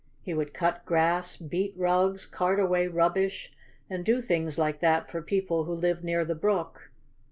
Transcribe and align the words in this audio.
He 0.23 0.33
would 0.33 0.51
cut 0.51 0.83
grass, 0.83 1.37
beat 1.37 1.75
rugs, 1.77 2.25
cart 2.25 2.59
away 2.59 2.87
rubbish, 2.87 3.53
and 3.87 4.03
do 4.03 4.19
things 4.19 4.57
like 4.57 4.79
that 4.79 5.11
for 5.11 5.21
people 5.21 5.65
who 5.65 5.73
lived 5.75 6.03
near 6.03 6.25
the 6.25 6.33
brook. 6.33 6.89